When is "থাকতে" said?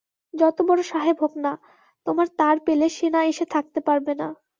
3.53-3.79